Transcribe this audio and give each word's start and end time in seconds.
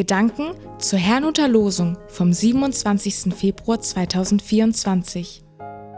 Gedanken 0.00 0.54
zur 0.78 0.98
Herrnhuter 0.98 1.46
Losung 1.46 1.98
vom 2.08 2.32
27. 2.32 3.34
Februar 3.34 3.82
2024. 3.82 5.42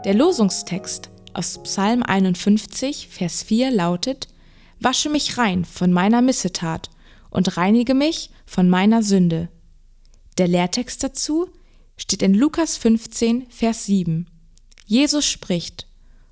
Der 0.03 0.13
Losungstext 0.13 1.09
aus 1.33 1.63
Psalm 1.63 2.03
51, 2.03 3.07
Vers 3.07 3.43
4 3.43 3.71
lautet: 3.71 4.27
Wasche 4.81 5.09
mich 5.09 5.37
rein 5.37 5.63
von 5.63 5.93
meiner 5.93 6.21
Missetat 6.21 6.89
und 7.29 7.55
reinige 7.55 7.93
mich 7.93 8.29
von 8.45 8.69
meiner 8.69 9.03
Sünde. 9.03 9.47
Der 10.37 10.49
Lehrtext 10.49 11.01
dazu 11.01 11.47
steht 11.95 12.23
in 12.23 12.33
Lukas 12.33 12.75
15, 12.75 13.45
Vers 13.49 13.85
7. 13.85 14.27
Jesus 14.85 15.25
spricht: 15.25 15.87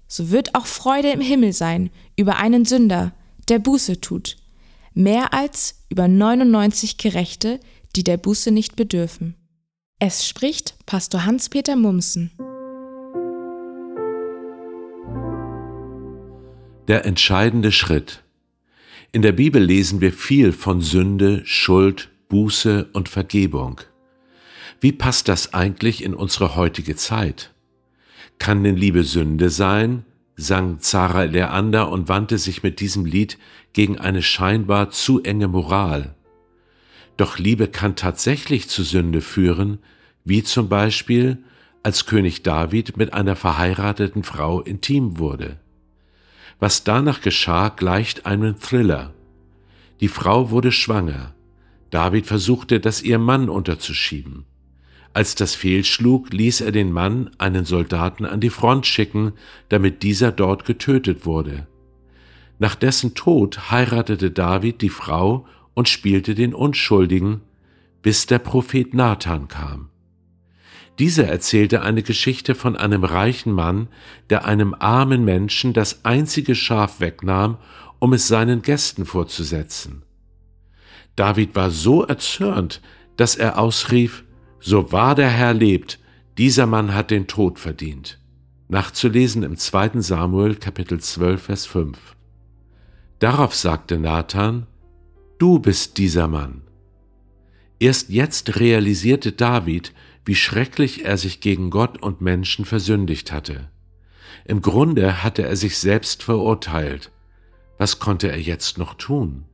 So 0.10 0.30
wird 0.30 0.56
auch 0.56 0.66
Freude 0.66 1.12
im 1.12 1.22
Himmel 1.22 1.54
sein 1.54 1.90
über 2.18 2.36
einen 2.36 2.66
Sünder, 2.66 3.14
der 3.48 3.60
Buße 3.60 4.02
tut 4.02 4.41
mehr 4.94 5.34
als 5.34 5.86
über 5.90 6.08
99 6.08 6.98
Gerechte, 6.98 7.60
die 7.96 8.04
der 8.04 8.18
Buße 8.18 8.52
nicht 8.52 8.76
bedürfen. 8.76 9.36
Es 10.00 10.28
spricht 10.28 10.76
Pastor 10.86 11.26
Hans-Peter 11.26 11.76
Mumsen. 11.76 12.32
Der 16.88 17.06
entscheidende 17.06 17.72
Schritt. 17.72 18.24
In 19.12 19.22
der 19.22 19.34
Bibel 19.34 19.64
lesen 19.64 20.02
wir 20.02 20.12
viel 20.12 20.52
von 20.54 20.82
Sünde, 20.82 21.42
Schuld, 21.46 22.10
Buße 22.30 22.90
und 22.94 23.10
Vergebung. 23.10 23.82
Wie 24.80 24.92
passt 24.92 25.28
das 25.28 25.54
eigentlich 25.54 26.04
in 26.04 26.14
unsere 26.14 26.56
heutige 26.56 26.96
Zeit? 26.96 27.54
Kann 28.40 28.64
denn 28.64 28.78
Liebe 28.78 29.04
Sünde 29.04 29.50
sein, 29.50 30.06
sang 30.42 30.80
Zara 30.80 31.24
Leander 31.24 31.90
und 31.90 32.10
wandte 32.10 32.38
sich 32.38 32.64
mit 32.64 32.80
diesem 32.80 33.06
Lied 33.06 33.38
gegen 33.74 33.98
eine 34.00 34.22
scheinbar 34.22 34.90
zu 34.90 35.22
enge 35.24 35.48
Moral. 35.48 36.16
Doch 37.18 37.38
Liebe 37.38 37.68
kann 37.68 37.96
tatsächlich 37.96 38.68
zu 38.68 38.84
Sünde 38.84 39.22
führen, 39.22 39.80
wie 40.26 40.44
zum 40.44 40.70
Beispiel, 40.70 41.44
als 41.84 42.06
König 42.06 42.44
David 42.44 42.98
mit 42.98 43.14
einer 43.14 43.36
verheirateten 43.36 44.24
Frau 44.24 44.62
intim 44.62 45.18
wurde. 45.18 45.58
Was 46.60 46.84
danach 46.84 47.22
geschah, 47.22 47.70
gleicht 47.70 48.26
einem 48.26 48.60
Thriller. 48.60 49.14
Die 50.00 50.08
Frau 50.08 50.52
wurde 50.52 50.72
schwanger. 50.72 51.34
David 51.90 52.28
versuchte, 52.28 52.80
das 52.80 53.02
ihrem 53.02 53.24
Mann 53.24 53.50
unterzuschieben. 53.50 54.46
Als 55.14 55.36
das 55.36 55.56
fehlschlug, 55.56 56.32
ließ 56.32 56.62
er 56.62 56.72
den 56.72 56.92
Mann 56.92 57.32
einen 57.38 57.66
Soldaten 57.66 58.26
an 58.26 58.40
die 58.40 58.50
Front 58.50 58.86
schicken, 58.86 59.34
damit 59.70 60.04
dieser 60.04 60.32
dort 60.32 60.66
getötet 60.66 61.26
wurde. 61.26 61.68
Nach 62.60 62.76
dessen 62.76 63.14
Tod 63.16 63.72
heiratete 63.72 64.32
David 64.32 64.82
die 64.82 64.90
Frau 64.90 65.46
und 65.74 65.90
spielte 65.90 66.36
den 66.36 66.54
Unschuldigen, 66.54 67.42
bis 68.02 68.26
der 68.26 68.40
Prophet 68.40 68.94
Nathan 68.94 69.48
kam. 69.48 69.90
Dieser 71.00 71.28
erzählte 71.28 71.82
eine 71.82 72.04
Geschichte 72.04 72.54
von 72.54 72.76
einem 72.76 73.04
reichen 73.04 73.54
Mann, 73.54 73.88
der 74.30 74.46
einem 74.46 74.76
armen 74.78 75.26
Menschen 75.26 75.74
das 75.74 76.06
einzige 76.06 76.54
Schaf 76.56 77.00
wegnahm, 77.00 77.58
um 78.00 78.14
es 78.14 78.28
seinen 78.28 78.62
Gästen 78.62 79.06
vorzusetzen. 79.06 80.04
David 81.16 81.56
war 81.56 81.72
so 81.72 82.04
erzürnt, 82.04 82.82
dass 83.18 83.36
er 83.36 83.58
ausrief, 83.58 84.24
so 84.62 84.92
wahr 84.92 85.16
der 85.16 85.30
Herr 85.30 85.54
lebt, 85.54 86.00
dieser 86.38 86.68
Mann 86.68 86.94
hat 86.94 87.12
den 87.12 87.28
Tod 87.28 87.60
verdient. 87.60 88.20
Nachzulesen 88.70 89.44
im 89.44 89.58
2. 89.58 90.00
Samuel 90.02 90.56
Kapitel 90.56 91.00
12, 91.00 91.42
Vers 91.42 91.66
5. 91.66 91.98
Darauf 93.20 93.54
sagte 93.54 94.00
Nathan, 94.00 94.68
Du 95.40 95.60
bist 95.60 95.98
dieser 95.98 96.28
Mann. 96.28 96.62
Erst 97.80 98.10
jetzt 98.10 98.60
realisierte 98.60 99.32
David, 99.32 99.92
wie 100.24 100.36
schrecklich 100.36 101.04
er 101.04 101.18
sich 101.18 101.42
gegen 101.42 101.72
Gott 101.72 102.02
und 102.02 102.22
Menschen 102.22 102.64
versündigt 102.64 103.32
hatte. 103.32 103.70
Im 104.46 104.62
Grunde 104.62 105.24
hatte 105.24 105.42
er 105.42 105.56
sich 105.56 105.80
selbst 105.80 106.22
verurteilt. 106.22 107.12
Was 107.80 107.98
konnte 107.98 108.30
er 108.30 108.40
jetzt 108.40 108.78
noch 108.78 108.94
tun? 108.94 109.46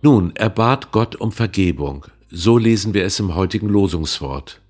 Nun, 0.00 0.34
er 0.36 0.50
bat 0.50 0.92
Gott 0.92 1.16
um 1.16 1.32
Vergebung, 1.32 2.06
so 2.28 2.58
lesen 2.58 2.94
wir 2.94 3.04
es 3.04 3.20
im 3.20 3.34
heutigen 3.34 3.68
Losungswort. 3.68 4.60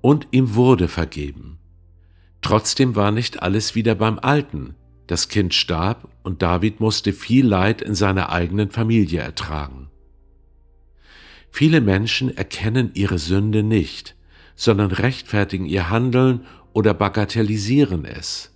Und 0.00 0.28
ihm 0.32 0.54
wurde 0.54 0.88
vergeben. 0.88 1.58
Trotzdem 2.40 2.96
war 2.96 3.12
nicht 3.12 3.42
alles 3.42 3.74
wieder 3.74 3.94
beim 3.94 4.18
Alten. 4.18 4.74
Das 5.06 5.28
Kind 5.28 5.54
starb 5.54 6.08
und 6.22 6.42
David 6.42 6.80
musste 6.80 7.12
viel 7.12 7.46
Leid 7.46 7.82
in 7.82 7.94
seiner 7.94 8.30
eigenen 8.30 8.70
Familie 8.70 9.20
ertragen. 9.20 9.90
Viele 11.50 11.80
Menschen 11.80 12.36
erkennen 12.36 12.90
ihre 12.94 13.18
Sünde 13.18 13.62
nicht, 13.62 14.16
sondern 14.56 14.90
rechtfertigen 14.90 15.66
ihr 15.66 15.90
Handeln 15.90 16.46
oder 16.72 16.94
bagatellisieren 16.94 18.04
es. 18.04 18.52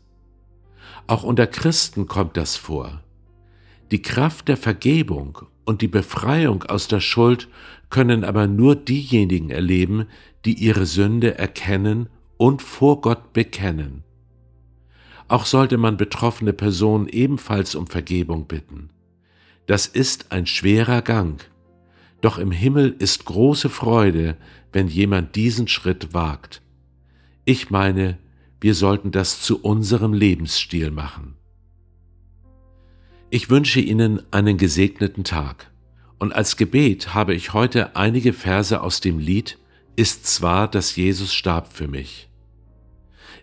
Auch 1.06 1.22
unter 1.22 1.47
Christen 1.47 2.06
kommt 2.06 2.36
das 2.36 2.56
vor. 2.56 3.03
Die 3.92 4.03
Kraft 4.03 4.48
der 4.48 4.56
Vergebung 4.56 5.42
und 5.66 5.82
die 5.82 5.88
Befreiung 5.88 6.62
aus 6.62 6.88
der 6.88 7.00
Schuld 7.00 7.49
können 7.91 8.25
aber 8.25 8.47
nur 8.47 8.77
diejenigen 8.77 9.50
erleben, 9.50 10.06
die 10.44 10.54
ihre 10.54 10.87
Sünde 10.87 11.37
erkennen 11.38 12.09
und 12.38 12.62
vor 12.62 13.00
Gott 13.00 13.32
bekennen. 13.32 14.03
Auch 15.28 15.44
sollte 15.44 15.77
man 15.77 15.97
betroffene 15.97 16.53
Personen 16.53 17.09
ebenfalls 17.09 17.75
um 17.75 17.87
Vergebung 17.87 18.47
bitten. 18.47 18.91
Das 19.66 19.87
ist 19.87 20.31
ein 20.31 20.47
schwerer 20.47 21.03
Gang, 21.03 21.44
doch 22.21 22.38
im 22.38 22.53
Himmel 22.53 22.94
ist 22.98 23.25
große 23.25 23.69
Freude, 23.69 24.37
wenn 24.72 24.88
jemand 24.88 25.34
diesen 25.34 25.69
Schritt 25.69 26.15
wagt. 26.15 26.62
Ich 27.44 27.71
meine, 27.71 28.19
wir 28.60 28.75
sollten 28.75 29.10
das 29.10 29.43
zu 29.43 29.62
unserem 29.62 30.12
Lebensstil 30.12 30.91
machen. 30.91 31.35
Ich 33.28 33.50
wünsche 33.50 33.81
Ihnen 33.81 34.22
einen 34.31 34.56
gesegneten 34.56 35.25
Tag. 35.25 35.72
Und 36.19 36.32
als 36.32 36.56
Gebet 36.56 37.12
habe 37.12 37.34
ich 37.34 37.53
heute 37.53 37.97
einige 37.97 38.32
Verse 38.32 38.81
aus 38.81 39.00
dem 39.00 39.19
Lied 39.19 39.59
Ist 39.97 40.26
zwar, 40.26 40.69
dass 40.69 40.94
Jesus 40.94 41.34
starb 41.34 41.72
für 41.72 41.88
mich. 41.88 42.28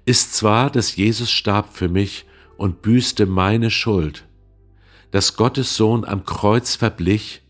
Ist 0.05 0.35
zwar, 0.35 0.69
dass 0.69 0.95
Jesus 0.95 1.31
starb 1.31 1.75
für 1.75 1.89
mich 1.89 2.25
und 2.57 2.81
büßte 2.81 3.25
meine 3.25 3.71
Schuld, 3.71 4.25
dass 5.11 5.35
Gottes 5.35 5.75
Sohn 5.75 6.05
am 6.05 6.25
Kreuz 6.25 6.75
verblich, 6.75 7.41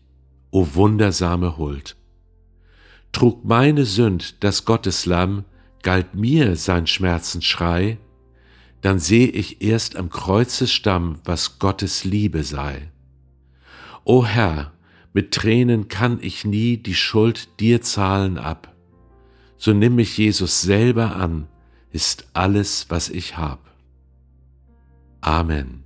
o 0.50 0.66
wundersame 0.74 1.56
Huld. 1.56 1.96
Trug 3.12 3.44
meine 3.44 3.84
Sünd 3.84 4.42
das 4.42 4.64
Gotteslamm, 4.64 5.44
galt 5.82 6.14
mir 6.14 6.56
sein 6.56 6.86
Schmerzensschrei, 6.86 7.98
dann 8.84 8.98
seh 8.98 9.24
ich 9.24 9.62
erst 9.62 9.96
am 9.96 10.10
Kreuzesstamm, 10.10 11.18
was 11.24 11.58
Gottes 11.58 12.04
Liebe 12.04 12.42
sei. 12.42 12.92
O 14.04 14.26
Herr, 14.26 14.74
mit 15.14 15.32
Tränen 15.32 15.88
kann 15.88 16.18
ich 16.20 16.44
nie 16.44 16.76
die 16.76 16.94
Schuld 16.94 17.48
dir 17.60 17.80
zahlen 17.80 18.36
ab. 18.36 18.74
So 19.56 19.72
nimm 19.72 19.94
mich 19.94 20.18
Jesus 20.18 20.60
selber 20.60 21.16
an, 21.16 21.48
ist 21.92 22.28
alles, 22.34 22.84
was 22.90 23.08
ich 23.08 23.38
hab. 23.38 23.70
Amen. 25.22 25.84